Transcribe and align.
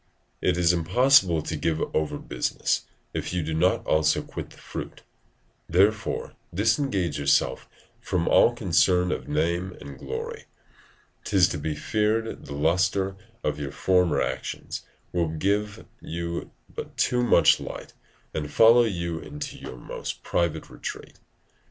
It 0.41 0.57
is 0.57 0.73
impossible 0.73 1.43
to 1.43 1.55
give 1.55 1.79
over 1.95 2.17
business, 2.17 2.85
if 3.13 3.33
you 3.33 3.43
do 3.43 3.53
not 3.53 3.85
also 3.85 4.23
quit 4.23 4.49
the 4.49 4.57
fruit; 4.57 5.03
therefore 5.69 6.33
disengage 6.51 7.19
yourselves 7.19 7.61
from 7.99 8.27
all 8.27 8.51
concern 8.51 9.11
of 9.11 9.27
name 9.29 9.77
and 9.79 9.99
glory; 9.99 10.45
'tis 11.23 11.47
to 11.49 11.59
be 11.59 11.75
feared 11.75 12.47
the 12.47 12.53
lustre 12.55 13.15
of 13.43 13.59
your 13.59 13.71
former 13.71 14.19
actions 14.19 14.81
will 15.13 15.27
give 15.27 15.85
you 16.01 16.49
but 16.67 16.97
too 16.97 17.21
much 17.23 17.59
light, 17.59 17.93
and 18.33 18.49
follow 18.49 18.85
you 18.85 19.19
into 19.19 19.55
your 19.55 19.77
most 19.77 20.23
private 20.23 20.67
retreat. 20.71 21.19